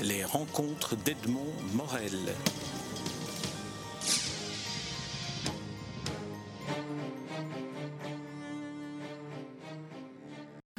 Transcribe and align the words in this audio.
les 0.00 0.24
rencontres 0.24 0.96
d'Edmond 0.96 1.52
Morel. 1.74 2.34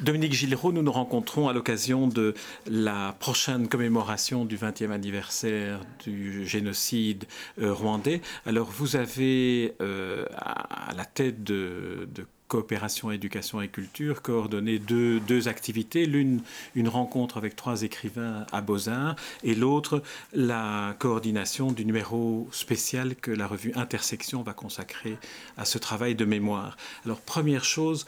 Dominique 0.04 0.34
Gillerot, 0.34 0.70
nous 0.70 0.82
nous 0.82 0.92
rencontrons 0.92 1.48
à 1.48 1.54
l'occasion 1.54 2.06
de 2.06 2.34
la 2.66 3.16
prochaine 3.20 3.68
commémoration 3.68 4.44
du 4.44 4.58
20e 4.58 4.90
anniversaire 4.90 5.80
du 6.04 6.46
génocide 6.46 7.24
euh, 7.58 7.72
rwandais. 7.72 8.20
Alors, 8.44 8.70
vous 8.70 8.96
avez 8.96 9.74
euh, 9.80 10.26
à 10.36 10.92
la 10.94 11.06
tête 11.06 11.42
de, 11.42 12.06
coopération 12.48 13.10
éducation 13.10 13.60
et 13.60 13.68
culture 13.68 14.22
coordonné 14.22 14.78
deux, 14.78 15.20
deux 15.20 15.48
activités. 15.48 16.06
L'une, 16.06 16.42
une 16.74 16.88
rencontre 16.88 17.36
avec 17.36 17.56
trois 17.56 17.82
écrivains 17.82 18.46
à 18.52 18.60
Beaux-Arts 18.60 19.16
et 19.42 19.54
l'autre, 19.54 20.02
la 20.32 20.94
coordination 20.98 21.72
du 21.72 21.84
numéro 21.84 22.48
spécial 22.52 23.16
que 23.16 23.30
la 23.30 23.46
revue 23.46 23.72
Intersection 23.74 24.42
va 24.42 24.52
consacrer 24.52 25.16
à 25.56 25.64
ce 25.64 25.78
travail 25.78 26.14
de 26.14 26.24
mémoire. 26.24 26.76
Alors, 27.04 27.20
première 27.20 27.64
chose, 27.64 28.06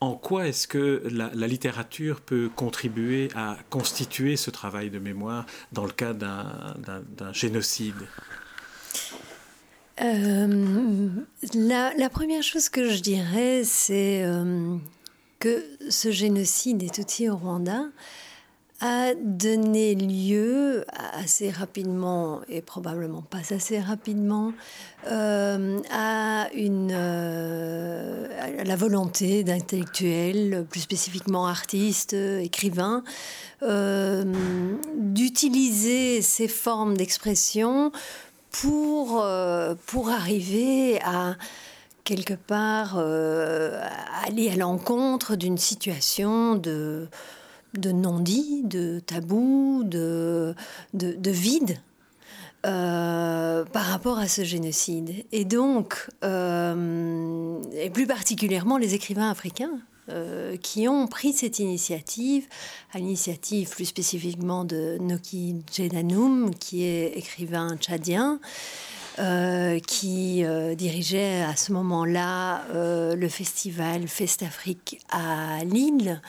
en 0.00 0.14
quoi 0.14 0.46
est-ce 0.46 0.68
que 0.68 1.02
la, 1.10 1.28
littérature 1.46 2.20
peut 2.20 2.50
contribuer 2.54 3.28
à 3.34 3.56
constituer 3.70 4.36
ce 4.36 4.50
travail 4.50 4.90
de 4.90 4.98
mémoire 4.98 5.46
dans 5.72 5.84
le 5.84 5.92
cas 5.92 6.12
d'un 6.12 7.32
génocide? 7.32 7.94
Euh, 10.02 11.08
la, 11.54 12.10
première 12.10 12.42
chose 12.42 12.68
que 12.68 12.90
je 12.90 13.00
dirais, 13.00 13.62
c'est 13.64 14.22
euh, 14.24 14.76
que 15.38 15.64
ce 15.88 16.10
génocide 16.10 16.82
est 16.82 16.98
aussi 16.98 17.28
au 17.30 17.36
Rwanda 17.36 17.84
a 18.80 19.14
donné 19.14 19.94
lieu 19.94 20.84
assez 21.14 21.48
rapidement, 21.48 22.42
et 22.46 22.60
probablement 22.60 23.22
pas 23.22 23.54
assez 23.54 23.80
rapidement, 23.80 24.52
euh, 25.10 25.78
à, 25.90 26.48
une, 26.52 26.92
la 26.92 28.76
volonté 28.76 29.44
d'intellectuels, 29.44 30.66
plus 30.68 30.80
spécifiquement 30.80 31.46
artistes, 31.46 32.12
écrivains, 32.12 33.02
d'utiliser 34.98 36.20
ces 36.20 36.46
formes 36.46 36.98
d'expression 36.98 37.92
pour, 38.60 39.26
pour 39.86 40.08
arriver 40.10 41.00
à 41.02 41.36
quelque 42.04 42.34
part 42.34 42.98
aller 42.98 44.50
à 44.50 44.56
l'encontre 44.56 45.36
d'une 45.36 45.58
situation 45.58 46.54
de 46.54 47.08
de 47.76 47.92
non-dit, 47.92 48.62
de 48.64 49.00
tabou, 49.00 49.82
de, 49.84 50.54
de, 50.94 51.30
vide 51.30 51.78
euh, 52.64 53.64
par 53.64 53.84
rapport 53.84 54.18
à 54.18 54.28
ce 54.28 54.44
génocide. 54.44 55.24
Et 55.32 55.44
donc, 55.44 56.08
euh, 56.24 57.62
et 57.74 57.90
plus 57.90 58.06
particulièrement 58.06 58.78
les 58.78 58.94
écrivains 58.94 59.30
africains. 59.30 59.78
Euh, 60.08 60.56
qui 60.56 60.86
ont 60.86 61.08
pris 61.08 61.32
cette 61.32 61.58
initiative, 61.58 62.46
à 62.92 62.98
l'initiative 62.98 63.70
plus 63.70 63.86
spécifiquement 63.86 64.64
de 64.64 64.98
Noki 65.00 65.56
Jedanoum, 65.72 66.54
qui 66.54 66.84
est 66.84 67.18
écrivain 67.18 67.76
tchadien, 67.76 68.38
euh, 69.18 69.80
qui 69.80 70.44
euh, 70.44 70.76
dirigeait 70.76 71.42
à 71.42 71.56
ce 71.56 71.72
moment-là 71.72 72.62
le 72.72 73.28
festival 73.28 74.06
Festafrique 74.06 75.00
à 75.10 75.64
Lille 75.64 76.20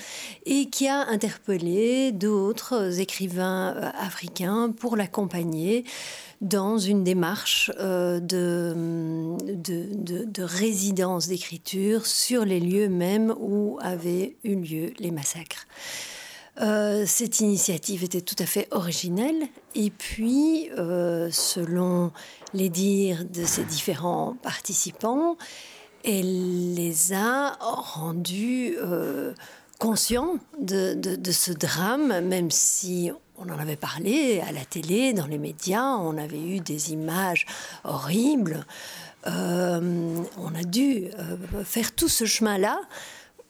et 0.47 0.69
qui 0.69 0.87
a 0.87 1.07
interpellé 1.07 2.11
d'autres 2.11 2.99
écrivains 2.99 3.91
africains 3.99 4.71
pour 4.71 4.95
l'accompagner 4.95 5.85
dans 6.41 6.77
une 6.77 7.03
démarche 7.03 7.71
de, 7.77 8.19
de, 9.41 10.23
de, 10.25 10.43
résidence 10.43 11.27
d'écriture 11.27 12.05
sur 12.05 12.45
les 12.45 12.59
lieux 12.59 12.89
mêmes 12.89 13.33
où 13.39 13.79
avaient 13.81 14.37
eu 14.43 14.55
lieu 14.55 14.93
les 14.99 15.11
massacres. 15.11 15.65
cette 17.05 17.39
initiative 17.39 18.03
était 18.03 18.21
tout 18.21 18.35
à 18.39 18.45
fait 18.45 18.67
originelle 18.71 19.47
et 19.73 19.89
puis, 19.89 20.69
selon 20.75 22.11
les 22.53 22.69
dires 22.69 23.25
de 23.25 23.43
ces 23.43 23.63
différents 23.63 24.35
participants 24.43 25.37
elle 26.07 26.73
les 26.73 27.13
a 27.13 27.57
rendus 27.59 28.75
euh, 28.77 29.33
conscients 29.77 30.39
de, 30.59 31.31
ce 31.31 31.51
drame, 31.51 32.21
même 32.21 32.49
si 32.49 33.11
on 33.37 33.49
en 33.49 33.59
avait 33.59 33.75
parlé 33.75 34.41
à 34.41 34.51
la 34.51 34.65
télé, 34.65 35.13
dans 35.13 35.27
les 35.27 35.37
médias, 35.37 35.95
on 35.97 36.17
avait 36.17 36.41
eu 36.41 36.59
des 36.59 36.91
images 36.91 37.45
horribles. 37.83 38.65
Euh, 39.27 40.21
on 40.37 40.55
a 40.55 40.63
dû 40.63 41.05
euh, 41.19 41.63
faire 41.63 41.93
tout 41.93 42.09
ce 42.09 42.25
chemin-là 42.25 42.79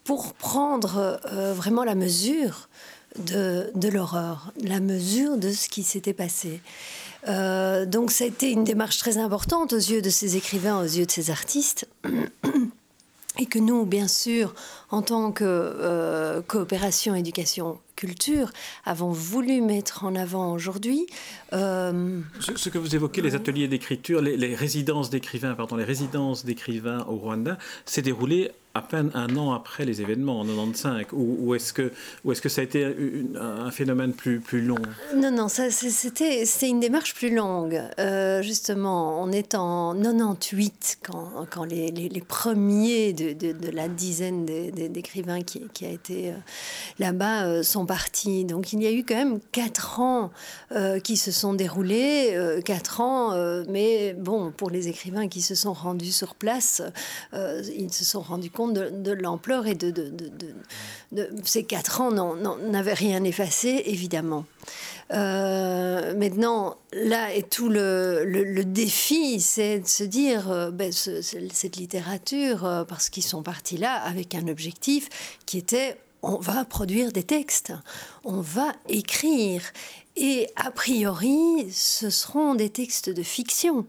pour 0.04 0.34
prendre 0.34 1.20
vraiment 1.54 1.84
la 1.84 1.94
mesure 1.94 2.70
de, 3.20 3.90
l'horreur, 3.90 4.54
la 4.62 4.80
mesure 4.80 5.38
de 5.38 5.52
ce 5.52 5.70
qui 5.70 5.84
s'était 5.84 6.14
passé. 6.14 6.62
Euh, 7.28 7.86
donc 7.86 8.12
ça 8.12 8.24
a 8.24 8.28
été 8.28 8.52
une 8.52 8.64
démarche 8.64 8.98
très 8.98 9.18
importante 9.18 9.74
aux 9.74 9.78
yeux 9.78 10.02
de 10.02 10.10
ces 10.10 10.38
écrivains, 10.38 10.80
aux 10.80 10.86
yeux 10.86 11.06
de 11.06 11.12
ces 11.12 11.32
artistes. 11.32 11.88
Et 13.40 13.46
que 13.46 13.60
nous, 13.60 13.86
bien 13.86 14.08
sûr, 14.08 14.54
en 14.90 15.02
tant 15.02 15.32
que 15.32 15.44
euh, 15.46 16.42
coopération 16.42 17.16
éducation 17.16 17.80
culture 17.98 18.52
avons 18.86 19.12
voulu 19.12 19.60
mettre 19.60 20.06
en 20.06 20.16
avant 20.16 20.54
aujourd'hui. 20.54 21.08
Euh, 21.52 22.22
ce, 22.40 22.70
que 22.70 22.78
vous 22.78 22.96
évoquez, 22.96 23.22
les 23.22 23.36
ateliers 23.36 23.68
d'écriture, 23.68 24.22
les, 24.22 24.56
résidences 24.56 25.10
d'écrivains, 25.10 25.56
pardon, 25.56 25.76
les 25.76 25.84
résidences 25.84 26.46
d'écrivains 26.46 27.06
au 27.10 27.18
Rwanda, 27.18 27.58
s'est 27.86 28.04
déroulé 28.04 28.52
à 28.78 28.82
peine 28.82 29.12
un 29.14 29.36
an 29.36 29.52
après 29.54 29.86
les 29.86 30.02
événements 30.02 30.40
en 30.40 30.46
95 30.46 31.06
ou, 31.14 31.56
est-ce 31.56 31.74
que, 31.74 31.92
est 32.32 32.42
que 32.42 32.50
ça 32.50 32.62
a 32.62 32.64
été 32.64 32.86
un 33.40 33.72
phénomène 33.72 34.14
plus, 34.14 34.40
plus 34.40 34.62
long? 34.62 34.78
Non, 35.16 35.32
non, 35.32 35.48
c'était 35.50 36.44
une 36.68 36.80
démarche 36.80 37.14
plus 37.16 37.34
longue. 37.34 37.82
Euh, 38.00 38.42
justement, 38.42 39.22
on 39.22 39.32
est 39.32 39.56
en 39.56 39.96
98 39.96 41.00
quand, 41.04 41.48
quand 41.50 41.64
les, 41.64 41.92
les, 41.92 42.22
premiers 42.22 43.14
de, 43.14 43.34
de, 43.34 43.72
la 43.72 43.88
dizaine 43.88 44.46
d'écrivains 44.46 45.42
qui, 45.42 45.64
qui, 45.74 45.86
a 45.86 45.90
été 45.90 46.30
euh, 46.30 46.36
là-bas 47.00 47.46
euh, 47.46 47.64
sont 47.64 47.86
partis. 47.86 48.46
Donc 48.46 48.74
il 48.74 48.84
y 48.84 48.88
a 48.88 48.92
eu 48.92 49.04
quand 49.04 49.16
même 49.16 49.40
quatre 49.52 50.00
ans 50.00 50.32
qui 51.04 51.18
se 51.18 51.32
sont 51.32 51.54
déroulés, 51.54 52.38
quatre 52.66 53.02
ans, 53.02 53.34
mais 53.70 54.14
bon, 54.14 54.52
pour 54.52 54.70
les 54.70 54.88
écrivains 54.88 55.28
qui 55.28 55.42
se 55.42 55.56
sont 55.56 55.74
rendus 55.74 56.12
sur 56.12 56.36
place, 56.36 56.82
ils 57.34 57.92
se 57.94 58.06
sont 58.06 58.22
rendus 58.22 58.52
compte 58.52 58.67
de, 58.68 59.12
l'ampleur 59.12 59.68
et 59.68 59.76
de, 59.76 59.94
ces 61.44 61.64
quatre 61.64 62.02
ans 62.02 62.12
n'avaient 62.58 62.94
rien 62.94 63.24
effacé, 63.24 63.84
évidemment. 63.86 64.46
Euh, 65.14 66.14
maintenant, 66.16 66.76
là 66.92 67.34
est 67.34 67.50
tout 67.50 67.70
le, 67.70 68.64
défi, 68.64 69.40
c'est 69.40 69.80
de 69.80 69.88
se 69.88 70.04
dire, 70.04 70.52
euh, 70.52 70.72
ben, 70.72 70.92
cette 70.92 71.78
littérature, 71.78 72.66
euh, 72.66 72.84
parce 72.84 73.10
qu'ils 73.10 73.24
sont 73.24 73.42
partis 73.42 73.78
là 73.78 73.96
avec 74.04 74.36
un 74.36 74.48
objectif 74.48 75.40
qui 75.46 75.58
était, 75.58 75.98
on 76.22 76.38
va 76.38 76.66
produire 76.66 77.12
des 77.12 77.24
textes, 77.24 77.72
on 78.26 78.42
va 78.42 78.74
écrire. 78.90 79.62
Et 80.18 80.50
a 80.56 80.72
priori, 80.72 81.68
ce 81.72 82.10
seront 82.10 82.56
des 82.56 82.70
textes 82.70 83.10
de 83.10 83.24
fiction. 83.24 83.86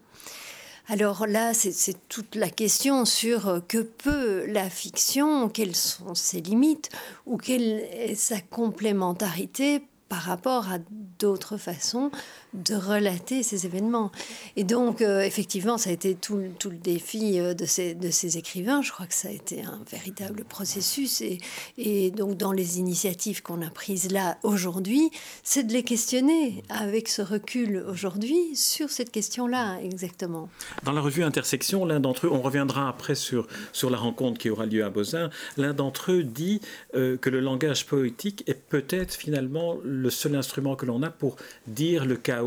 Alors 0.91 1.27
là, 1.27 1.53
c'est 1.53 2.09
toute 2.09 2.35
la 2.35 2.49
question 2.49 3.05
sur 3.05 3.49
euh, 3.49 3.61
que 3.61 3.77
peut 3.77 4.47
la 4.47 4.71
fiction, 4.71 5.51
quelles 5.51 5.77
sont 5.77 6.15
ses 6.15 6.41
limites 6.41 6.89
ou 7.27 7.37
quelle 7.37 7.81
est 7.93 8.15
sa 8.15 8.41
complémentarité 8.41 9.83
par 10.09 10.21
rapport 10.21 10.69
à 10.69 10.79
d'autres 11.19 11.57
façons 11.57 12.11
de 12.55 12.75
relater 12.75 13.43
ces 13.43 13.67
événements. 13.67 14.11
Et 14.57 14.65
donc, 14.65 15.03
euh, 15.03 15.21
effectivement, 15.21 15.77
ça 15.77 15.91
a 15.91 15.93
été 15.93 16.15
tout, 16.15 16.41
tout 16.59 16.71
le 16.71 16.79
défi 16.79 17.39
euh, 17.39 17.53
de, 17.53 17.67
ces, 17.67 17.95
de 17.95 18.11
ces 18.11 18.39
écrivains. 18.39 18.81
Je 18.81 18.91
crois 18.91 19.07
que 19.07 19.15
ça 19.15 19.29
a 19.29 19.33
été 19.33 19.63
un 19.63 19.81
véritable 19.91 20.45
processus. 20.45 21.21
Et, 21.21 21.39
et 21.77 22.11
donc, 22.11 22.37
dans 22.37 22.53
les 22.53 22.79
initiatives 22.79 23.43
qu'on 23.43 23.61
a 23.61 23.71
prises 23.71 24.11
là 24.11 24.39
aujourd'hui, 24.43 25.11
c'est 25.43 25.65
de 25.65 25.73
les 25.73 25.83
questionner 25.83 26.63
avec 26.71 27.09
ce 27.09 27.21
recul 27.21 27.85
aujourd'hui 27.87 28.55
sur 28.55 28.91
cette 28.91 29.11
question-là, 29.11 29.79
exactement. 29.83 30.49
Dans 30.85 30.93
la 30.93 31.01
revue 31.01 31.25
Intersection, 31.25 31.85
l'un 31.85 32.01
d'entre 32.01 32.27
eux, 32.27 32.31
on 32.33 32.41
reviendra 32.41 32.89
après 32.89 33.15
sur, 33.15 33.47
sur 33.73 33.91
la 33.91 33.99
rencontre 33.99 34.39
qui 34.39 34.49
aura 34.49 34.67
lieu 34.67 34.85
à 34.85 34.91
Beaux-Arts, 34.91 35.31
l'un 35.57 35.75
d'entre 35.75 36.13
eux 36.13 36.23
dit 36.23 36.61
euh, 36.95 37.17
que 37.17 37.29
le 37.29 37.41
langage 37.41 37.85
poétique 37.87 38.45
est 38.47 38.55
peut-être 38.55 39.15
finalement 39.15 39.77
le 39.85 39.98
seul 40.11 40.37
instrument 40.37 40.77
que 40.77 40.87
l'on 40.87 41.03
a 41.03 41.11
pour 41.11 41.37
dire 41.67 42.05
le 42.05 42.17
cas 42.17 42.43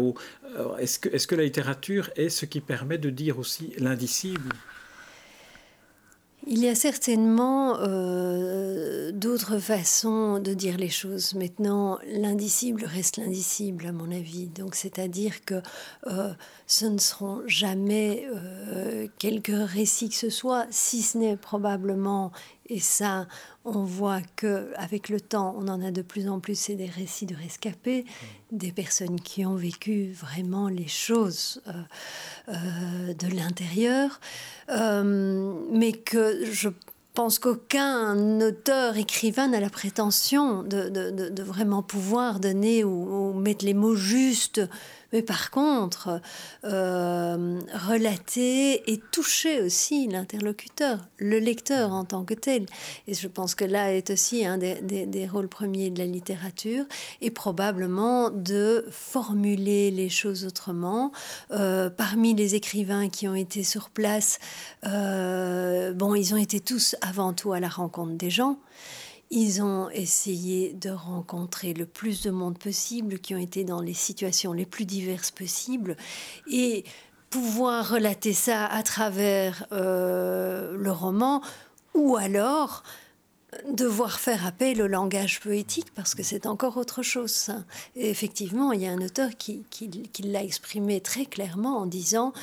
est-ce 0.80 1.27
que, 1.27 1.36
la 1.36 1.44
littérature 1.44 2.09
est 2.15 2.30
ce 2.30 2.45
qui 2.45 2.62
permet 2.62 2.98
de 2.98 3.09
dire 3.09 3.39
aussi 3.39 3.74
l'indicible? 3.77 4.50
Il 6.48 6.57
y 6.57 6.68
a 6.68 6.74
certainement 6.74 7.77
euh, 7.81 9.12
d'autres 9.12 9.59
façons 9.59 10.39
de 10.39 10.56
dire 10.56 10.75
les 10.75 10.89
choses. 10.89 11.36
Maintenant, 11.36 12.00
l'indicible 12.07 12.83
reste 12.83 13.18
l'indicible, 13.18 13.86
à 13.86 13.92
mon 13.92 14.12
avis. 14.12 14.48
Donc, 14.48 14.74
c'est-à-dire 14.74 15.45
que 15.45 15.62
euh, 16.07 16.33
ce 16.65 16.88
ne 16.88 16.98
seront 16.98 17.44
jamais 17.45 18.25
euh, 18.33 19.07
quelques 19.19 19.53
récits 19.53 20.09
que 20.09 20.15
ce 20.15 20.31
soit, 20.31 20.65
si 20.71 21.03
ce 21.03 21.19
n'est 21.19 21.38
probablement, 21.38 22.31
et 22.65 22.80
ça, 22.80 23.27
on 23.65 23.83
voit 23.83 24.21
que 24.35 24.71
avec 24.75 25.09
le 25.09 25.21
temps, 25.21 25.55
on 25.57 25.67
en 25.67 25.81
a 25.81 25.91
de 25.91 26.01
plus 26.01 26.27
en 26.27 26.39
plus, 26.39 26.55
c'est 26.57 26.75
des 26.75 26.87
récits 26.87 27.25
de 27.25 27.35
rescapés, 27.35 28.05
des 28.51 28.71
personnes 28.71 29.19
qui 29.19 29.45
ont 29.45 29.55
vécu 29.55 30.11
vraiment 30.11 30.67
les 30.67 30.87
choses 30.87 31.61
de 32.47 33.35
l'intérieur. 33.35 34.19
Euh, 34.69 35.53
mais 35.71 35.93
que 35.93 36.45
je 36.45 36.69
pense 37.13 37.39
qu'aucun 37.39 38.39
auteur, 38.41 38.97
écrivain 38.97 39.49
n'a 39.49 39.59
la 39.59 39.69
prétention 39.69 40.63
de, 40.63 40.89
de, 40.89 41.43
vraiment 41.43 41.83
pouvoir 41.83 42.39
donner 42.39 42.83
ou, 42.83 43.33
mettre 43.33 43.65
les 43.65 43.73
mots 43.73 43.95
justes 43.95 44.61
mais 45.13 45.21
par 45.21 45.51
contre, 45.51 46.21
euh, 46.63 47.59
relater 47.87 48.91
et 48.91 48.99
toucher 49.11 49.61
aussi 49.61 50.07
l'interlocuteur, 50.07 50.99
le 51.17 51.39
lecteur 51.39 51.91
en 51.93 52.05
tant 52.05 52.23
que 52.23 52.33
tel. 52.33 52.65
Et 53.07 53.13
je 53.13 53.27
pense 53.27 53.55
que 53.55 53.65
là 53.65 53.93
est 53.93 54.09
aussi 54.09 54.45
un 54.45 54.57
des, 54.57 55.27
rôles 55.31 55.49
premiers 55.49 55.89
de 55.89 55.99
la 55.99 56.05
littérature, 56.05 56.85
et 57.21 57.31
probablement 57.31 58.29
de 58.29 58.85
formuler 58.89 59.91
les 59.91 60.09
choses 60.09 60.45
autrement. 60.45 61.11
Euh, 61.51 61.89
parmi 61.89 62.33
les 62.33 62.55
écrivains 62.55 63.09
qui 63.09 63.27
ont 63.27 63.35
été 63.35 63.63
sur 63.63 63.89
place, 63.89 64.39
euh, 64.85 65.93
bon, 65.93 66.15
ils 66.15 66.33
ont 66.33 66.37
été 66.37 66.59
tous 66.59 66.95
avant 67.01 67.33
tout 67.33 67.53
à 67.53 67.59
la 67.59 67.69
rencontre 67.69 68.13
des 68.13 68.29
gens. 68.29 68.57
Ils 69.33 69.61
ont 69.61 69.89
essayé 69.89 70.73
de 70.73 70.89
rencontrer 70.89 71.73
le 71.73 71.85
plus 71.85 72.21
de 72.21 72.31
monde 72.31 72.57
possible, 72.57 73.19
qui 73.19 73.33
ont 73.33 73.39
été 73.39 73.63
dans 73.63 73.81
les 73.81 73.93
situations 73.93 74.51
les 74.51 74.65
plus 74.65 74.85
diverses 74.85 75.31
possibles, 75.31 75.95
et 76.51 76.83
pouvoir 77.29 77.89
relater 77.89 78.33
ça 78.33 78.65
à 78.65 78.83
travers 78.83 79.65
euh, 79.71 80.75
le 80.75 80.91
roman, 80.91 81.41
ou 81.93 82.17
alors 82.17 82.83
devoir 83.69 84.19
faire 84.19 84.45
appel 84.45 84.81
au 84.81 84.87
langage 84.87 85.39
poétique 85.41 85.93
parce 85.93 86.15
que 86.15 86.23
c'est 86.23 86.45
encore 86.45 86.77
autre 86.77 87.01
chose. 87.01 87.49
Effectivement, 87.95 88.71
il 88.71 88.81
y 88.81 88.87
a 88.87 88.91
un 88.91 89.01
auteur 89.01 89.29
qui 89.37 89.65
l'a 90.23 90.43
exprimé 90.43 91.01
très 91.01 91.25
clairement 91.25 91.77
en 91.79 91.85
disant 91.85 92.33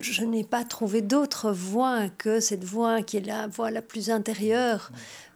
je 0.00 0.24
n'ai 0.24 0.44
pas 0.44 0.64
trouvé 0.64 1.02
d'autre 1.02 1.50
voix 1.50 2.08
que 2.08 2.40
cette 2.40 2.64
voix 2.64 3.02
qui 3.02 3.16
est 3.16 3.26
la 3.26 3.46
voix 3.46 3.70
la 3.70 3.82
plus 3.82 4.10
intérieure 4.10 4.90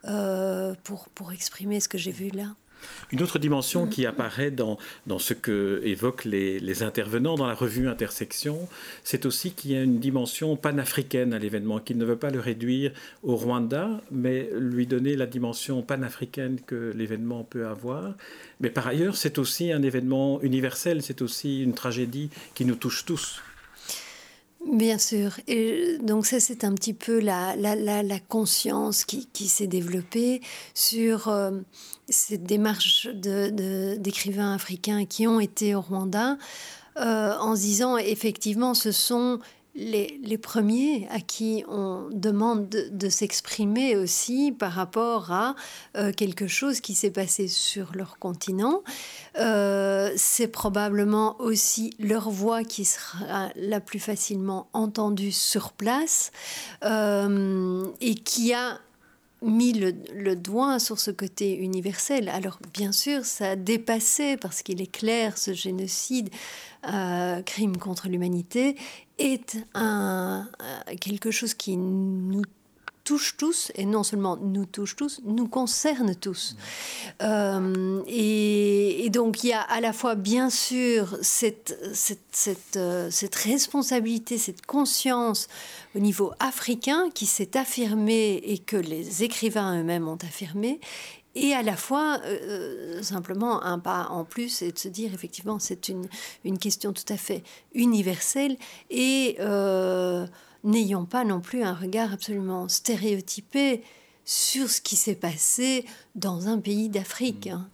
euh, 0.04 0.74
pour, 0.84 1.08
pour 1.10 1.32
exprimer 1.32 1.80
ce 1.80 1.88
que 1.88 1.98
j'ai 1.98 2.12
vu 2.12 2.30
là. 2.30 2.54
Une 3.12 3.22
autre 3.22 3.38
dimension 3.38 3.86
qui 3.86 4.06
apparaît 4.06 4.50
dans, 4.50 4.78
dans 5.06 5.20
ce 5.20 5.34
que 5.34 5.80
évoquent 5.84 6.24
les, 6.24 6.58
les, 6.58 6.82
intervenants 6.82 7.36
dans 7.36 7.46
la 7.46 7.54
revue 7.54 7.88
Intersection, 7.88 8.68
c'est 9.04 9.24
aussi 9.24 9.52
qu'il 9.52 9.70
y 9.72 9.76
a 9.76 9.82
une 9.82 10.00
dimension 10.00 10.56
panafricaine 10.56 11.32
à 11.32 11.38
l'événement, 11.38 11.78
qu'il 11.78 11.98
ne 11.98 12.04
veut 12.04 12.16
pas 12.16 12.30
le 12.30 12.40
réduire 12.40 12.92
au 13.22 13.36
Rwanda, 13.36 14.00
mais 14.10 14.48
lui 14.58 14.88
donner 14.88 15.14
la 15.14 15.26
dimension 15.26 15.82
panafricaine 15.82 16.58
que 16.66 16.92
l'événement 16.96 17.44
peut 17.44 17.66
avoir. 17.66 18.14
Mais 18.60 18.70
par 18.70 18.88
ailleurs, 18.88 19.16
c'est 19.16 19.38
aussi 19.38 19.70
un 19.70 19.82
événement 19.82 20.42
universel, 20.42 21.02
c'est 21.02 21.22
aussi 21.22 21.62
une 21.62 21.74
tragédie 21.74 22.30
qui 22.54 22.64
nous 22.64 22.76
touche 22.76 23.04
tous. 23.04 23.40
Bien 24.70 24.96
sûr. 24.98 25.32
Et 25.48 25.98
donc 26.00 26.24
ça, 26.24 26.38
c'est 26.38 26.64
un 26.64 26.72
petit 26.74 26.94
peu 26.94 27.18
la, 27.18 27.56
la, 27.56 28.18
conscience 28.20 29.04
qui, 29.04 29.48
s'est 29.48 29.66
développée 29.66 30.40
sur 30.72 31.28
euh, 31.28 31.50
cette 32.08 32.44
démarche 32.44 33.08
d'écrivains 33.08 34.54
africains 34.54 35.04
qui 35.04 35.26
ont 35.26 35.40
été 35.40 35.74
au 35.74 35.80
Rwanda 35.80 36.38
euh, 36.98 37.34
en 37.38 37.56
se 37.56 37.60
disant, 37.62 37.96
effectivement, 37.96 38.74
ce 38.74 38.92
sont 38.92 39.40
les, 39.74 40.38
premiers 40.38 41.08
à 41.10 41.20
qui 41.20 41.64
on 41.68 42.08
demande 42.12 42.68
de, 42.68 43.08
s'exprimer 43.08 43.96
aussi 43.96 44.52
par 44.52 44.72
rapport 44.72 45.32
à 45.32 45.54
euh, 45.96 46.12
quelque 46.12 46.46
chose 46.46 46.80
qui 46.80 46.94
s'est 46.94 47.10
passé 47.10 47.48
sur 47.48 47.92
leur 47.94 48.18
continent. 48.18 48.82
Euh, 49.38 50.10
c'est 50.16 50.48
probablement 50.48 51.40
aussi 51.40 51.94
leur 51.98 52.30
voix 52.30 52.64
qui 52.64 52.84
sera 52.84 53.50
la 53.56 53.80
plus 53.80 53.98
facilement 53.98 54.68
entendue 54.72 55.32
sur 55.32 55.72
place 55.72 56.32
euh, 56.84 57.86
et 58.00 58.14
qui 58.14 58.52
a 58.52 58.78
mis 59.42 59.72
le, 59.72 60.36
doigt 60.36 60.78
sur 60.78 60.98
ce 60.98 61.10
côté 61.10 61.56
universel. 61.56 62.28
Alors 62.28 62.58
bien 62.72 62.92
sûr, 62.92 63.24
ça 63.24 63.50
a 63.50 63.56
dépassé, 63.56 64.36
parce 64.36 64.62
qu'il 64.62 64.80
est 64.80 64.90
clair, 64.90 65.38
ce 65.38 65.52
génocide, 65.52 66.30
euh, 66.92 67.42
crime 67.42 67.76
contre 67.76 68.08
l'humanité, 68.08 68.76
est 69.18 69.58
un, 69.74 70.48
euh, 70.62 70.94
quelque 71.00 71.30
chose 71.30 71.54
qui 71.54 71.76
nous 71.76 72.42
touche 73.04 73.36
tous, 73.36 73.72
et 73.74 73.84
non 73.84 74.02
seulement 74.02 74.36
nous 74.36 74.66
touche 74.66 74.96
tous, 74.96 75.20
nous 75.24 75.48
concerne 75.48 76.14
tous. 76.14 76.56
Euh, 77.22 78.02
et, 78.06 79.08
donc 79.10 79.44
il 79.44 79.48
y 79.48 79.52
a 79.52 79.60
à 79.60 79.80
la 79.80 79.92
fois 79.92 80.14
bien 80.14 80.48
sûr 80.48 81.18
cette, 81.20 81.78
cette, 81.92 82.20
cette, 82.30 82.78
cette 83.10 83.34
responsabilité, 83.34 84.38
cette 84.38 84.64
conscience 84.64 85.48
au 85.94 85.98
niveau 85.98 86.32
africain 86.40 87.10
qui 87.12 87.26
s'est 87.26 87.56
affirmé 87.56 88.40
et 88.44 88.58
que 88.58 88.76
les 88.76 89.22
écrivains 89.22 89.78
eux-mêmes 89.78 90.08
ont 90.08 90.18
affirmé, 90.22 90.80
et 91.34 91.54
à 91.54 91.62
la 91.62 91.76
fois 91.76 92.20
euh, 92.24 92.98
euh, 92.98 93.02
simplement 93.02 93.62
un 93.62 93.78
pas 93.78 94.08
en 94.10 94.24
plus 94.24 94.62
et 94.62 94.72
de 94.72 94.78
se 94.78 94.88
dire 94.88 95.14
effectivement 95.14 95.58
c'est 95.58 95.88
une, 95.88 96.06
une 96.44 96.58
question 96.58 96.92
tout 96.92 97.10
à 97.10 97.16
fait 97.16 97.42
universelle 97.74 98.56
et 98.90 99.36
euh, 99.40 100.26
n'ayons 100.64 101.04
pas 101.04 101.24
non 101.24 101.40
plus 101.40 101.62
un 101.62 101.74
regard 101.74 102.12
absolument 102.12 102.68
stéréotypé 102.68 103.82
sur 104.24 104.68
ce 104.68 104.80
qui 104.80 104.96
s'est 104.96 105.16
passé 105.16 105.84
dans 106.14 106.48
un 106.48 106.58
pays 106.58 106.88
d'Afrique. 106.88 107.48
Hein. 107.48 107.68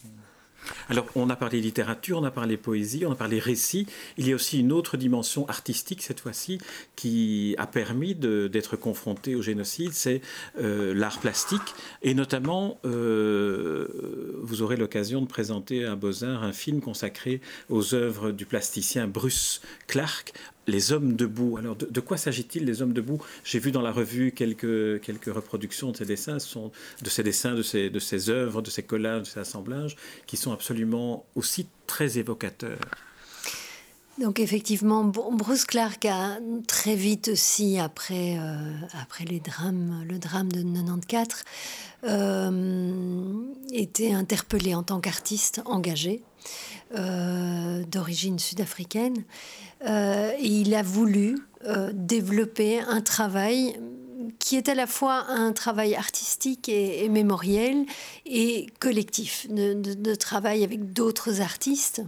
Alors, 0.89 1.07
on 1.15 1.29
a 1.31 1.37
parlé 1.37 1.61
littérature, 1.61 2.19
on 2.19 2.25
a 2.25 2.31
parlé 2.31 2.57
poésie, 2.57 3.05
on 3.07 3.13
a 3.13 3.17
parlé 3.17 3.39
récit. 3.39 3.87
Il 4.17 4.29
y 4.29 4.33
a 4.33 4.35
aussi 4.35 4.61
une 4.61 4.73
autre 4.73 4.97
dimension 4.97 5.49
artistique, 5.49 6.03
cette 6.03 6.21
fois-ci, 6.21 6.59
qui 6.97 7.55
a 7.59 7.67
permis 7.67 8.15
d'être 8.15 8.77
confronté 8.77 9.35
au 9.35 9.43
génocide, 9.43 9.93
c'est 9.93 10.21
euh, 10.61 10.95
l'art 10.95 11.21
plastique. 11.21 11.75
Et 12.03 12.15
notamment, 12.15 12.81
euh, 12.85 13.78
vous 14.59 14.65
aurez 14.65 14.77
l'occasion 14.77 15.23
de 15.23 15.29
présenter 15.29 15.85
à 15.85 15.95
Beaux-Arts 15.95 16.43
un 16.43 16.53
film 16.53 16.81
consacré 16.81 17.41
aux 17.69 17.95
œuvres 17.95 18.33
du 18.33 18.45
plasticien 18.45 19.07
Bruce 19.07 19.61
Clark, 19.87 20.33
les 20.67 20.91
hommes 20.91 21.15
debout. 21.15 21.59
Alors, 21.59 21.77
de, 21.77 22.01
quoi 22.01 22.17
s'agit-il, 22.17 22.65
les 22.65 22.83
hommes 22.83 22.93
debout? 22.93 23.23
J'ai 23.45 23.61
vu 23.61 23.71
dans 23.71 23.83
la 23.83 23.93
revue 23.93 24.33
quelques, 24.33 24.67
reproductions 25.29 25.93
de 25.93 25.97
ces 25.97 26.07
dessins, 26.07 26.39
de 26.39 27.09
ces 27.09 27.23
dessins, 27.23 27.55
de 27.55 27.63
ces, 27.63 27.89
de 27.89 28.01
ces 28.01 28.31
œuvres, 28.31 28.61
de 28.61 28.71
ces 28.71 28.83
collages, 28.83 29.23
de 29.23 29.27
ces 29.27 29.39
assemblages, 29.39 29.95
qui 30.27 30.37
sont 30.37 30.53
absolument 30.53 31.25
aussi 31.37 31.69
très 31.87 32.19
évocateurs. 32.19 32.81
Donc 34.21 34.41
effectivement, 34.41 35.05
Bruce 35.05 35.65
Clark 35.65 36.05
a 36.05 36.39
très 36.67 36.97
vite 36.97 37.29
aussi, 37.29 37.79
après, 37.79 38.37
euh, 38.39 38.73
les 39.25 39.39
drames, 39.39 40.05
le 40.09 40.19
drame 40.19 40.51
de 40.51 40.63
94, 40.63 41.45
euh, 42.05 43.33
été 43.73 44.13
interpellé 44.13 44.75
en 44.75 44.83
tant 44.83 45.01
qu'artiste 45.01 45.63
engagé 45.67 46.23
euh, 46.97 47.85
d'origine 47.85 48.39
sud-africaine. 48.39 49.25
Et 49.85 50.47
il 50.47 50.75
a 50.75 50.83
voulu 50.83 51.39
développer 51.93 52.81
un 52.81 53.01
travail 53.01 53.79
qui 54.39 54.57
est 54.57 54.69
à 54.69 54.75
la 54.75 54.87
fois 54.87 55.27
un 55.29 55.53
travail 55.53 55.95
artistique 55.95 56.69
et, 56.69 57.09
mémoriel 57.09 57.85
et 58.27 58.67
collectif, 58.81 59.47
de, 59.49 60.15
travail 60.15 60.65
avec 60.65 60.93
d'autres 60.93 61.41
artistes. 61.41 62.03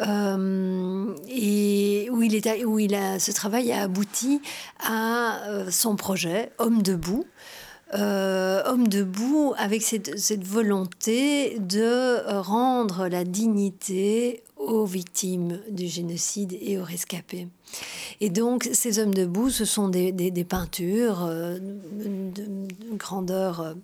Euh, 0.00 1.14
et 1.28 2.08
où 2.10 2.22
il, 2.22 2.34
est, 2.34 2.64
où 2.64 2.78
il 2.78 2.94
a, 2.94 3.18
ce 3.18 3.32
travail 3.32 3.72
a 3.72 3.82
abouti 3.82 4.40
à 4.78 5.40
son 5.70 5.96
projet 5.96 6.52
Homme 6.58 6.82
debout, 6.82 7.26
euh, 7.94 8.62
homme 8.66 8.86
debout 8.86 9.52
avec 9.58 9.82
cette, 9.82 10.16
cette, 10.16 10.44
volonté 10.44 11.58
de 11.58 12.38
rendre 12.40 13.08
la 13.08 13.24
dignité 13.24 14.44
aux 14.56 14.84
victimes 14.84 15.60
du 15.70 15.88
génocide 15.88 16.56
et 16.60 16.78
aux 16.78 16.84
rescapés. 16.84 17.48
Et 18.20 18.30
donc, 18.30 18.68
ces 18.72 19.00
hommes 19.00 19.14
debout, 19.14 19.50
ce 19.50 19.64
sont 19.64 19.88
des, 19.88 20.12
des, 20.12 20.44
peintures 20.44 21.24
euh, 21.24 21.58
de, 21.58 22.96
grandeur 22.96 23.60
euh, 23.60 23.74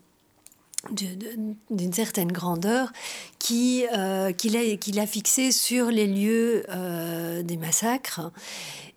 d'une 0.91 1.93
certaine 1.93 2.31
grandeur 2.31 2.93
qui 3.39 3.85
euh, 3.97 4.33
qu'il 4.33 4.57
a, 4.57 4.77
qu'il 4.77 5.05
fixé 5.07 5.51
sur 5.51 5.91
les 5.91 6.07
lieux 6.07 6.65
des 7.43 7.57
massacres 7.57 8.31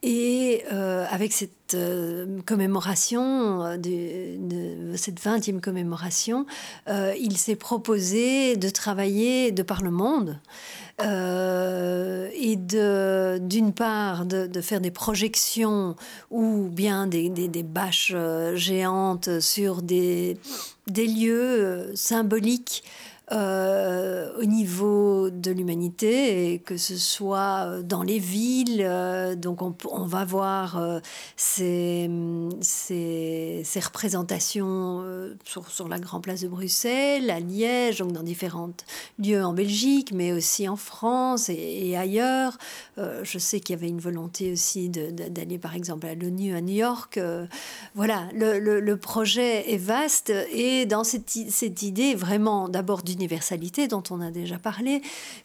et 0.03 0.63
avec 0.67 1.33
cette 1.33 1.51
cette 1.69 2.45
commémoration, 2.45 3.77
cette 4.95 5.21
20e 5.21 5.59
commémoration, 5.59 6.45
il 6.87 7.37
s'est 7.37 7.55
proposé 7.55 8.57
de 8.57 8.69
travailler 8.69 9.51
de 9.51 9.61
par 9.61 9.83
le 9.83 9.91
monde. 9.91 10.39
Euh, 11.01 12.29
et 12.33 12.55
d'une 12.55 13.73
part 13.73 14.25
de, 14.25 14.61
faire 14.61 14.81
des 14.81 14.91
projections 14.91 15.95
ou 16.29 16.67
bien 16.69 17.07
des, 17.07 17.63
bâches 17.63 18.11
euh, 18.13 18.55
géantes 18.55 19.39
sur 19.39 19.81
des, 19.81 20.37
des 20.87 21.07
lieux 21.07 21.33
euh, 21.33 21.95
symboliques 21.95 22.83
euh, 23.31 24.31
au 24.39 24.45
niveau 24.45 25.29
de 25.29 25.51
l'humanité, 25.51 26.53
et 26.53 26.59
que 26.59 26.77
ce 26.77 26.97
soit 26.97 27.65
euh, 27.67 27.83
dans 27.83 28.01
les 28.01 28.17
villes. 28.17 28.81
Euh, 28.81 29.35
donc 29.35 29.61
on, 29.61 30.05
va 30.05 30.25
voir 30.25 30.81
ces, 31.35 32.09
ces, 32.61 33.79
représentations 33.79 35.03
sur, 35.43 35.69
sur, 35.69 35.87
la 35.87 35.99
Grande 35.99 36.23
Place 36.23 36.41
de 36.41 36.47
Bruxelles, 36.47 37.29
à 37.29 37.39
Liège, 37.39 37.99
donc 37.99 38.13
dans 38.13 38.23
différents 38.23 38.71
lieux 39.19 39.43
en 39.43 39.53
Belgique, 39.53 40.11
mais 40.11 40.31
aussi 40.31 40.67
en 40.67 40.75
France 40.75 41.49
et, 41.49 41.95
ailleurs. 41.95 42.57
je 42.97 43.37
sais 43.37 43.59
qu'il 43.59 43.75
y 43.75 43.79
avait 43.79 43.89
une 43.89 43.99
volonté 43.99 44.51
aussi 44.51 44.89
d'aller 44.89 45.57
par 45.59 45.75
exemple 45.75 46.07
à 46.07 46.15
l'ONU 46.15 46.55
à 46.55 46.61
New 46.61 46.75
York. 46.75 47.19
voilà, 47.93 48.27
le, 48.33 48.59
le, 48.59 48.79
le, 48.79 48.97
projet 48.97 49.71
est 49.71 49.77
vaste 49.77 50.33
et 50.51 50.85
dans 50.85 51.03
cette, 51.03 51.29
cette 51.29 51.81
idée 51.83 52.15
vraiment 52.15 52.69
d'abord 52.69 53.03
d'une 53.03 53.18
universalité 53.19 53.87
dont 53.89 54.03
on 54.11 54.21
a 54.21 54.31
déjà 54.31 54.57
parlé, 54.57 55.01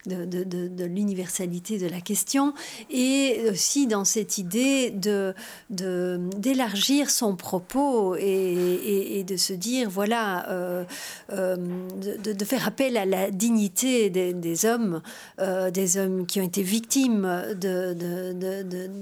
de, 0.07 0.85
l'universalité 0.85 1.79
de 1.79 1.89
la 1.89 2.01
question, 2.01 2.55
et 2.91 3.47
aussi 3.51 3.89
dans 3.89 4.05
cette 4.05 4.39
idée 4.39 4.91
de, 4.91 5.35
d'élargir 5.71 7.11
son 7.11 7.35
propos 7.35 8.15
et, 8.17 9.25
de 9.27 9.37
se 9.37 9.53
dire, 9.53 9.91
voilà, 9.91 10.49
euh, 10.51 10.85
euh, 11.33 11.57
de, 11.57 12.45
faire 12.45 12.69
appel 12.69 12.97
à 12.97 13.07
la 13.07 13.31
dignité 13.31 14.11
des, 14.11 14.67
hommes, 14.67 15.03
euh, 15.41 15.71
des 15.71 15.97
hommes 15.97 16.27
qui 16.27 16.41
ont 16.41 16.45
été 16.45 16.63
victimes 16.63 17.27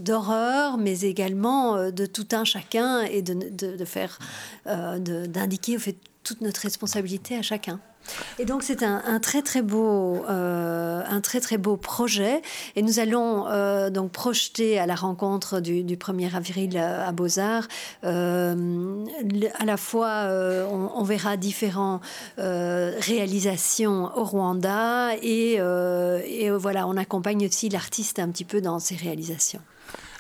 d'horreur, 0.05 0.79
mais 0.79 1.01
également 1.01 1.91
de 1.91 2.07
tout 2.07 2.29
un 2.33 2.45
chacun, 2.45 3.03
et 3.03 3.21
de, 3.23 3.85
faire, 3.85 4.19
d'indiquer 4.65 5.77
au 5.77 5.81
fait 5.81 5.97
toute 6.23 6.41
notre 6.41 6.63
responsabilité 6.63 7.37
à 7.37 7.43
chacun. 7.43 7.81
Et 8.39 8.45
donc 8.45 8.63
c'est 8.63 8.83
un, 8.83 9.21
très 9.21 9.43
très 9.43 9.63
beau, 9.63 10.25
euh, 10.29 11.03
un 11.09 11.21
très 11.21 11.41
très 11.41 11.59
beau 11.59 11.77
projet. 11.77 12.43
Et 12.77 12.83
nous 12.83 12.99
allons 12.99 13.47
euh, 13.49 13.91
donc 13.91 14.13
projeter 14.13 14.79
à 14.79 14.87
la 14.87 14.95
rencontre 14.95 15.61
du, 15.61 15.83
1er 15.83 16.35
avril 16.35 16.79
à, 16.79 17.13
Beaux 17.13 17.39
Arts. 17.39 17.69
Euh, 18.05 19.05
à 19.59 19.65
la 19.65 19.77
fois, 19.77 20.29
on, 20.71 21.03
verra 21.03 21.37
différentes 21.37 22.03
réalisations 22.39 24.11
au 24.17 24.25
Rwanda 24.25 25.17
et, 25.23 25.55
et 25.55 26.51
voilà, 26.51 26.87
on 26.87 26.97
accompagne 26.97 27.47
aussi 27.47 27.69
l'artiste 27.69 28.19
un 28.19 28.29
petit 28.29 28.45
peu 28.45 28.61
dans 28.61 28.79
ses 28.79 28.97
réalisations. 28.97 29.61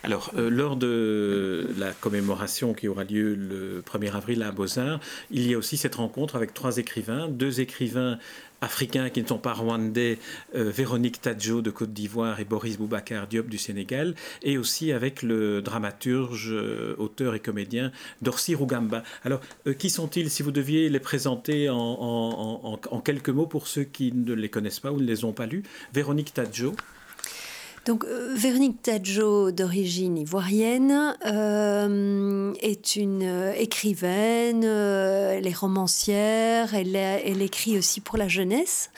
Alors, 0.04 0.32
euh, 0.36 0.50
lors 0.50 0.76
de 0.76 1.68
la 1.78 1.92
commémoration 1.92 2.74
qui 2.74 2.88
aura 2.88 3.04
lieu 3.04 3.34
le 3.34 3.82
1er 3.82 4.12
avril 4.12 4.42
à 4.42 4.50
Beaux-Arts, 4.50 4.98
il 5.30 5.48
y 5.48 5.54
a 5.54 5.58
aussi 5.58 5.76
cette 5.76 5.94
rencontre 5.94 6.34
avec 6.34 6.52
trois 6.54 6.78
écrivains, 6.78 7.28
deux 7.28 7.60
écrivains 7.60 8.18
africains 8.60 9.10
qui 9.10 9.22
ne 9.22 9.28
sont 9.28 9.38
pas 9.38 9.52
rwandais, 9.52 10.18
euh, 10.56 10.70
Véronique 10.70 11.20
Tadjo 11.20 11.62
de 11.62 11.70
Côte 11.70 11.92
d'Ivoire 11.92 12.40
et 12.40 12.44
Boris 12.44 12.78
Boubacar 12.78 13.28
Diop 13.28 13.48
du 13.48 13.58
Sénégal, 13.58 14.16
et 14.42 14.58
aussi 14.58 14.90
avec 14.90 15.22
le 15.22 15.62
dramaturge, 15.62 16.50
euh, 16.50 16.96
auteur 16.98 17.36
et 17.36 17.40
comédien 17.40 17.92
Dorsi 18.22 18.56
Rugamba. 18.56 19.04
Alors, 19.24 19.40
qui 19.78 19.88
sont-ils 19.88 20.30
si 20.30 20.42
vous 20.42 20.52
deviez 20.52 20.88
les 20.88 21.00
présenter 21.00 21.70
en, 21.70 21.76
en, 21.78 23.00
quelques 23.00 23.30
mots 23.30 23.46
pour 23.46 23.68
ceux 23.68 23.84
qui 23.84 24.12
ne 24.12 24.32
les 24.34 24.48
connaissent 24.48 24.80
pas 24.80 24.90
ou 24.90 25.00
ne 25.00 25.06
les 25.06 25.24
ont 25.24 25.32
pas 25.32 25.46
lus? 25.46 25.62
Véronique 25.92 26.34
Tadjo. 26.34 26.74
Donc, 27.84 28.04
euh, 28.04 28.32
Véronique 28.36 28.80
Tadjo, 28.80 29.50
d'origine 29.50 30.16
ivoirienne, 30.16 31.16
euh, 31.26 32.52
est 32.60 32.94
une 32.94 33.24
euh, 33.24 33.52
écrivaine, 33.54 34.62
elle 34.62 35.46
est 35.48 35.56
romancière, 35.56 36.74
elle, 36.74 36.94
elle, 36.94 37.42
écrit 37.42 37.76
aussi 37.76 38.00
pour 38.00 38.18
la 38.18 38.28
jeunesse. 38.28 38.90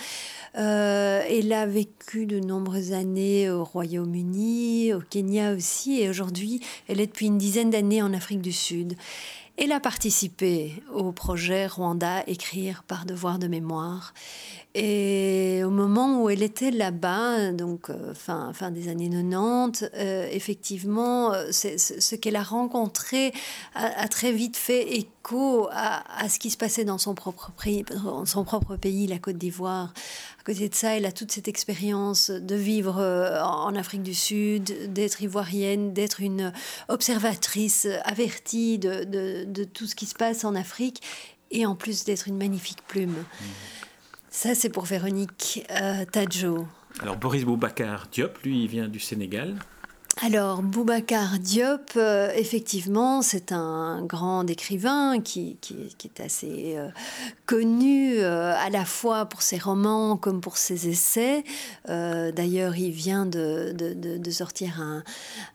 elle 0.53 1.53
a 1.55 1.67
vécu 1.67 2.27
de 2.27 2.41
nombreuses 2.41 2.93
années 2.93 3.49
au 3.49 3.65
Royaume-Uni, 3.65 4.93
au 4.93 5.01
Kenya 5.01 5.55
aussi, 5.55 6.03
et 6.03 6.11
aujourd'hui, 6.11 6.61
elle 6.87 7.01
est 7.01 7.07
depuis 7.07 7.27
une 7.27 7.39
dizaine 7.39 7.71
d'années 7.71 8.03
en 8.03 8.13
Afrique 8.13 8.43
du 8.43 8.53
Sud. 8.53 8.97
Elle 9.57 9.71
a 9.71 9.79
participé 9.79 10.83
au 10.93 11.13
projet 11.13 11.69
Rwanda 11.69 12.25
Écrire 12.27 12.83
par 12.83 13.07
devoir 13.07 13.39
de 13.39 13.47
mémoire. 13.47 14.13
Et 14.75 15.63
au 15.65 15.71
moment 15.71 16.21
où 16.21 16.29
elle 16.29 16.43
était 16.43 16.73
là-bas, 16.73 17.53
donc 17.53 17.89
euh, 17.89 18.13
fin, 18.15 18.53
fin 18.53 18.73
des 18.73 18.89
années 18.89 19.09
90, 19.09 19.91
euh, 19.95 20.29
effectivement, 20.33 21.33
euh, 21.33 21.53
ce 21.53 22.15
qu'elle 22.17 22.35
a 22.35 22.43
rencontré 22.43 23.33
a, 23.77 24.09
très 24.09 24.33
vite 24.33 24.57
fait 24.57 24.97
écho 24.97 25.69
à, 25.71 26.03
à, 26.21 26.29
ce 26.29 26.41
qui 26.41 26.51
se 26.51 26.57
passait 26.57 26.85
dans 26.85 26.99
son 26.99 27.15
propre, 27.15 27.53
dans 28.03 28.27
son 28.27 28.43
propre 28.43 28.75
pays, 28.75 29.07
la 29.07 29.21
Côte 29.21 29.39
d'Ivoire. 29.39 29.95
Côté 30.45 30.69
de 30.69 30.75
ça, 30.75 30.97
elle 30.97 31.07
a 31.07 31.13
toute 31.13 31.33
cette 31.33 31.49
expérience 31.49 32.31
de 32.31 32.55
vivre 32.55 33.01
en 33.43 33.75
Afrique 33.75 34.03
du 34.03 34.13
Sud, 34.13 34.93
d'être 34.93 35.23
ivoirienne, 35.23 35.95
d'être 35.95 36.21
une 36.21 36.53
observatrice 36.89 37.89
avertie 38.05 38.79
de, 38.79 39.05
de, 39.05 39.45
de, 39.45 39.65
tout 39.65 39.87
ce 39.87 39.95
qui 39.95 40.05
se 40.05 40.15
passe 40.15 40.45
en 40.45 40.55
Afrique, 40.55 41.01
et 41.51 41.65
en 41.65 41.75
plus 41.75 42.05
d'être 42.05 42.29
une 42.29 42.37
magnifique 42.37 42.83
plume. 42.87 43.13
Mmh. 43.13 43.45
Ça, 44.29 44.55
c'est 44.57 44.69
pour 44.69 44.85
Véronique 44.85 45.65
euh, 45.71 46.05
Tadjo. 46.05 46.67
Alors, 47.01 47.17
Boris 47.17 47.45
Boubacar 47.45 48.09
Diop, 48.11 48.39
lui, 48.43 48.65
il 48.65 48.69
vient 48.69 48.89
du 48.89 48.99
Sénégal. 48.99 49.55
Alors, 50.23 50.63
Boubacar 50.63 51.41
Diop, 51.41 51.91
euh, 51.97 52.31
effectivement, 52.37 53.21
c'est 53.21 53.51
un 53.51 54.01
grand 54.03 54.47
écrivain 54.47 55.21
qui, 55.21 55.59
est 56.05 56.21
assez 56.21 56.77
euh, 56.77 56.89
connu 57.47 58.21
à 58.21 58.71
la 58.71 58.85
fois 58.85 59.27
pour 59.27 59.43
ses 59.43 59.59
romans 59.59 60.17
comme 60.17 60.41
pour 60.41 60.57
ses 60.57 60.89
essais. 60.89 61.43
D'ailleurs, 61.89 62.77
il 62.77 62.93
vient 62.93 63.27
de, 63.27 64.31
sortir 64.31 64.81
un, 64.81 65.03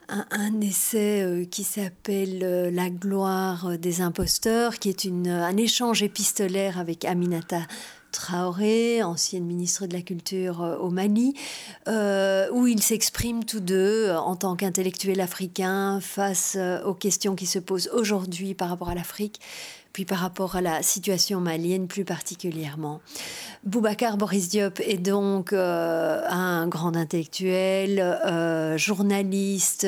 un, 0.10 0.26
un, 0.32 0.62
essai 0.62 1.48
qui 1.50 1.64
s'appelle 1.64 2.74
La 2.74 2.90
gloire 2.90 3.78
des 3.78 4.02
imposteurs, 4.02 4.78
qui 4.78 4.90
est 4.90 5.06
une, 5.06 5.30
un 5.30 5.56
échange 5.58 6.04
épistolaire 6.04 6.80
avec 6.80 7.06
Aminata 7.06 7.62
Traoré, 8.12 9.04
ancienne 9.04 9.46
ministre 9.46 9.88
de 9.88 9.94
la 9.94 10.02
Culture 10.02 10.62
euh, 10.62 10.78
au 10.78 10.90
Mali, 10.90 11.34
euh, 11.88 12.50
où 12.52 12.68
ils 12.68 12.82
s'expriment 12.82 13.44
tous 13.44 13.60
deux 13.60 14.08
euh, 14.08 14.20
en 14.20 14.36
tant 14.36 14.56
qu'intellectuels 14.56 15.22
africains 15.22 16.00
face 16.02 16.58
aux 16.86 16.94
questions 16.94 17.36
qui 17.36 17.46
se 17.46 17.60
posent 17.60 17.90
aujourd'hui 17.94 18.54
par 18.54 18.70
rapport 18.70 18.90
à 18.90 18.96
l'Afrique, 18.96 19.40
puis 19.94 20.06
par 20.06 20.20
rapport 20.20 20.56
à 20.56 20.62
la 20.62 20.82
situation 20.84 21.42
malienne 21.42 21.88
plus 21.88 22.06
particulièrement. 22.06 23.02
Boubacar 23.64 24.18
Boris 24.18 24.50
Diop 24.50 24.80
est 24.80 24.98
donc 24.98 25.54
un 25.54 26.68
grand 26.68 26.96
intellectuel, 26.96 28.18
journaliste, 28.78 29.88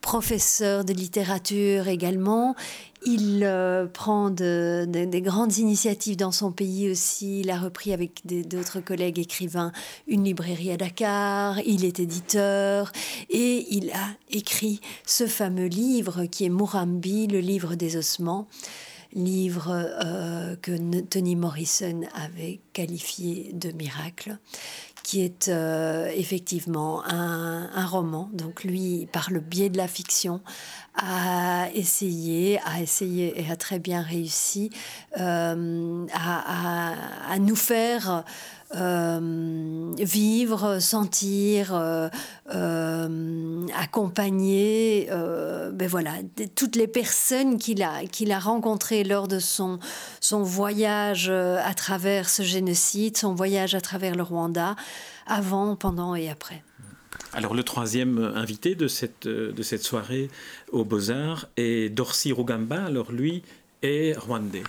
professeur 0.00 0.84
de 0.84 0.92
littérature 0.92 1.88
également. 1.88 2.56
Il 3.04 3.42
euh, 3.42 3.86
prend 3.86 4.30
des 4.30 5.22
grandes 5.22 5.56
initiatives 5.58 6.16
dans 6.16 6.30
son 6.30 6.52
pays 6.52 6.90
aussi. 6.90 7.40
Il 7.40 7.50
a 7.50 7.58
repris 7.58 7.92
avec 7.92 8.22
d'autres 8.24 8.80
collègues 8.80 9.18
écrivains 9.18 9.72
une 10.06 10.24
librairie 10.24 10.70
à 10.70 10.76
Dakar. 10.76 11.58
Il 11.66 11.84
est 11.84 11.98
éditeur 11.98 12.92
et 13.28 13.66
il 13.70 13.90
a 13.90 14.06
écrit 14.30 14.80
ce 15.04 15.26
fameux 15.26 15.66
livre 15.66 16.26
qui 16.26 16.44
est 16.44 16.48
Murambi, 16.48 17.26
le 17.26 17.40
livre 17.40 17.74
des 17.74 17.96
ossements 17.96 18.46
livre 19.12 19.68
euh, 19.70 20.56
que 20.60 21.00
Tony 21.02 21.36
Morrison 21.36 22.02
avait 22.14 22.60
qualifié 22.72 23.50
de 23.52 23.70
miracle, 23.72 24.38
qui 25.02 25.22
est 25.22 25.48
euh, 25.48 26.10
effectivement 26.14 27.04
un, 27.04 27.70
un, 27.74 27.86
roman. 27.86 28.30
Donc 28.32 28.64
lui, 28.64 29.08
par 29.12 29.30
le 29.30 29.40
biais 29.40 29.68
de 29.68 29.76
la 29.76 29.88
fiction, 29.88 30.40
a 30.94 31.68
essayé, 31.74 32.60
a 32.64 32.80
essayé 32.80 33.40
et 33.40 33.50
a 33.50 33.56
très 33.56 33.78
bien 33.78 34.02
réussi 34.02 34.70
euh, 35.18 36.06
à, 36.12 36.94
à, 37.32 37.38
nous 37.38 37.56
faire 37.56 38.24
euh, 38.74 39.92
vivre, 39.98 40.78
sentir, 40.78 41.74
euh, 41.74 42.08
accompagner, 43.74 45.08
ben 45.10 45.88
voilà, 45.88 46.12
toutes 46.54 46.76
les 46.76 46.86
personnes 46.86 47.58
qu'il 47.58 47.82
a, 47.82 48.04
qu'il 48.06 48.32
a 48.32 48.38
rencontrées 48.38 49.04
lors 49.04 49.28
de 49.28 49.38
son, 49.38 49.78
son 50.20 50.42
voyage 50.42 51.28
à 51.30 51.74
travers 51.74 52.28
ce 52.28 52.42
génocide, 52.42 53.16
son 53.16 53.34
voyage 53.34 53.74
à 53.74 53.80
travers 53.80 54.14
le 54.14 54.22
Rwanda, 54.22 54.76
avant, 55.26 55.76
pendant 55.76 56.14
et 56.14 56.28
après. 56.30 56.62
Alors 57.34 57.54
le 57.54 57.62
troisième 57.62 58.18
invité 58.34 58.74
de 58.74 58.88
cette, 58.88 59.26
de 59.26 59.62
cette 59.62 59.82
soirée 59.82 60.28
aux 60.70 60.84
Beaux-Arts 60.84 61.46
est 61.56 61.88
Dorsi 61.88 62.32
Rugamba. 62.32 62.84
Alors 62.84 63.12
lui 63.12 63.42
est 63.82 64.16
rwandais. 64.16 64.62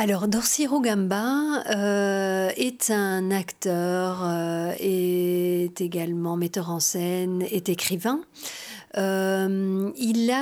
Alors, 0.00 0.28
Dorsi 0.28 0.64
Rugamba 0.68 1.64
euh, 1.74 2.50
est 2.56 2.92
un 2.92 3.32
acteur, 3.32 4.20
euh, 4.22 4.72
est 4.78 5.80
également 5.80 6.36
metteur 6.36 6.70
en 6.70 6.78
scène, 6.78 7.42
est 7.50 7.68
écrivain. 7.68 8.20
Euh, 8.96 9.90
il, 9.96 10.32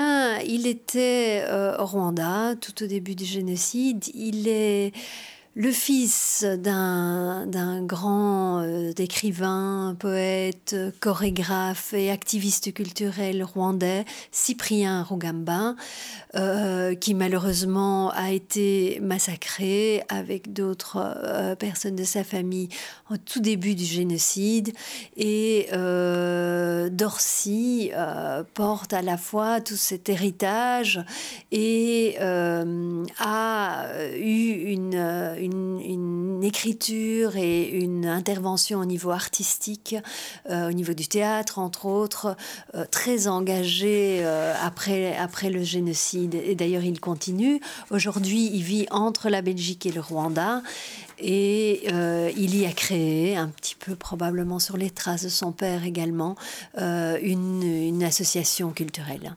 il 0.46 0.66
était 0.66 1.42
au 1.78 1.86
Rwanda 1.86 2.54
tout 2.60 2.84
au 2.84 2.86
début 2.86 3.14
du 3.14 3.24
génocide. 3.24 4.04
Il 4.14 4.46
est 4.46 4.92
le 5.58 5.72
fils 5.72 6.44
d'un 6.58 7.82
grand 7.82 8.60
euh, 8.60 8.92
écrivain, 8.98 9.96
poète, 9.98 10.76
chorégraphe 11.00 11.94
et 11.94 12.10
activiste 12.10 12.74
culturel 12.74 13.42
rwandais, 13.42 14.04
Cyprien 14.30 15.02
Rugamba, 15.02 15.74
euh, 16.34 16.94
qui 16.94 17.14
malheureusement 17.14 18.10
a 18.10 18.32
été 18.32 18.98
massacré 19.00 20.02
avec 20.10 20.52
d'autres 20.52 20.98
euh, 21.24 21.54
personnes 21.54 21.96
de 21.96 22.04
sa 22.04 22.22
famille 22.22 22.68
au 23.10 23.16
tout 23.16 23.40
début 23.40 23.74
du 23.74 23.84
génocide. 23.84 24.74
Et 25.16 25.68
Dorcy 26.90 27.92
porte 28.52 28.92
à 28.92 29.00
la 29.00 29.16
fois 29.16 29.62
tout 29.62 29.76
cet 29.76 30.10
héritage 30.10 31.00
et 31.50 32.18
a 32.20 33.86
eu 34.18 34.72
une 34.72 35.45
une, 35.45 35.45
écriture 36.42 37.36
et 37.36 37.68
une 37.68 38.06
intervention 38.06 38.80
au 38.80 38.84
niveau 38.84 39.10
artistique, 39.10 39.96
euh, 40.50 40.68
au 40.68 40.72
niveau 40.72 40.94
du 40.94 41.08
théâtre, 41.08 41.58
entre 41.58 41.86
autres, 41.86 42.36
euh, 42.74 42.84
très 42.90 43.28
engagée 43.28 44.20
euh, 44.22 44.54
après, 44.62 45.16
après 45.16 45.50
le 45.50 45.62
génocide. 45.62 46.34
Et 46.34 46.54
d'ailleurs, 46.54 46.84
il 46.84 47.00
continue. 47.00 47.60
Aujourd'hui, 47.90 48.50
il 48.52 48.62
vit 48.62 48.86
entre 48.90 49.28
la 49.28 49.42
Belgique 49.42 49.86
et 49.86 49.92
le 49.92 50.00
Rwanda. 50.00 50.62
Et 51.18 51.88
il 52.36 52.56
y 52.56 52.66
a 52.66 52.72
créé, 52.72 53.38
un 53.38 53.48
petit 53.48 53.74
peu 53.74 53.96
probablement 53.96 54.58
sur 54.58 54.76
les 54.76 54.90
traces 54.90 55.24
de 55.24 55.30
son 55.30 55.50
père 55.50 55.84
également, 55.84 56.36
une, 56.76 57.62
une 57.62 58.04
association 58.04 58.70
culturelle. 58.70 59.34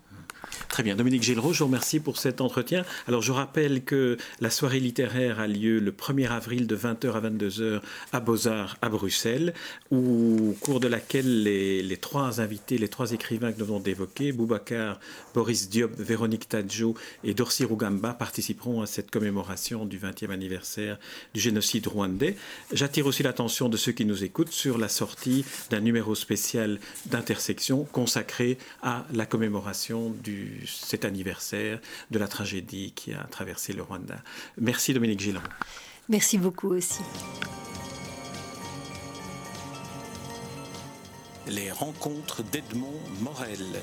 Très 0.70 0.84
bien. 0.84 0.96
Dominique 0.96 1.24
Gilles-Roche, 1.24 1.58
je 1.58 1.64
vous 1.64 1.66
remercie 1.66 2.00
pour 2.00 2.18
cet 2.20 2.42
entretien. 2.42 2.86
Alors, 3.08 3.24
je 3.24 3.32
rappelle 3.32 3.84
que 3.84 4.18
la 4.40 4.52
soirée 4.52 4.80
littéraire 4.80 5.40
a 5.40 5.48
lieu 5.48 5.80
le 5.80 5.92
1er 5.92 6.30
avril 6.30 6.68
de 6.68 6.78
20h 6.78 7.12
à 7.12 7.22
22h 7.22 7.82
à 8.14 8.20
Beaux-Arts 8.20 8.78
à 8.84 8.88
Bruxelles, 8.88 9.56
au 9.90 10.56
cours 10.62 10.80
de 10.80 10.88
laquelle 10.88 11.44
les, 11.44 11.98
trois 11.98 12.40
invités, 12.40 12.78
les 12.78 12.88
trois 12.88 13.14
écrivains 13.14 13.52
que 13.52 13.60
nous 13.60 13.66
venons 13.66 13.80
d'évoquer, 13.80 14.32
Boubacar, 14.32 15.00
Boris 15.34 15.70
Diop, 15.70 15.92
Véronique 15.98 16.48
Tadjo 16.48 16.94
et 17.24 17.34
Dorsi 17.34 17.66
Rugamba, 17.66 18.14
participeront 18.14 18.84
à 18.84 18.86
cette 18.86 19.10
commémoration 19.10 19.86
du 19.86 19.98
20e 19.98 20.30
anniversaire 20.30 21.00
du 21.34 21.40
génocide 21.40 21.88
rwandais. 21.88 22.38
J'attire 22.72 23.08
aussi 23.08 23.24
l'attention 23.24 23.70
de 23.70 23.78
ceux 23.78 23.92
qui 23.92 24.06
nous 24.06 24.24
écoutent 24.24 24.52
sur 24.52 24.78
la 24.78 24.88
sortie 24.88 25.46
d'un 25.72 25.82
numéro 25.82 26.14
spécial 26.14 26.80
d'intersection 27.08 27.86
consacré 27.86 28.60
à 28.84 29.08
la 29.12 29.26
commémoration 29.26 30.14
du 30.24 30.59
cet 30.66 31.06
anniversaire 31.06 31.80
de 32.12 32.20
la 32.20 32.28
tragédie 32.28 32.94
qui 32.94 33.14
a 33.14 33.24
traversé 33.26 33.74
le 33.74 33.84
Rwanda. 33.84 34.22
Merci 34.58 34.94
Dominique 34.94 35.20
Gillon. 35.20 35.42
Merci 36.08 36.38
beaucoup 36.38 36.70
aussi. 36.70 37.02
Les 41.48 41.72
rencontres 41.72 42.44
d'Edmond 42.44 43.00
Morel. 43.22 43.82